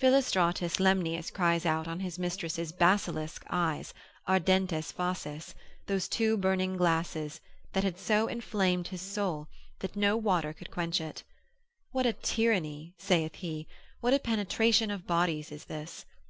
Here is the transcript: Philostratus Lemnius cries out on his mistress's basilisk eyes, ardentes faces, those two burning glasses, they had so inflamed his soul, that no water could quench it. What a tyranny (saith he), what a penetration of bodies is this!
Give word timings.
Philostratus 0.00 0.80
Lemnius 0.80 1.30
cries 1.30 1.66
out 1.66 1.86
on 1.86 2.00
his 2.00 2.18
mistress's 2.18 2.72
basilisk 2.72 3.44
eyes, 3.50 3.92
ardentes 4.26 4.90
faces, 4.90 5.54
those 5.86 6.08
two 6.08 6.38
burning 6.38 6.78
glasses, 6.78 7.42
they 7.74 7.82
had 7.82 7.98
so 7.98 8.26
inflamed 8.26 8.88
his 8.88 9.02
soul, 9.02 9.48
that 9.80 9.94
no 9.94 10.16
water 10.16 10.54
could 10.54 10.70
quench 10.70 10.98
it. 10.98 11.24
What 11.92 12.06
a 12.06 12.14
tyranny 12.14 12.94
(saith 12.96 13.34
he), 13.34 13.66
what 14.00 14.14
a 14.14 14.18
penetration 14.18 14.90
of 14.90 15.06
bodies 15.06 15.52
is 15.52 15.66
this! 15.66 16.06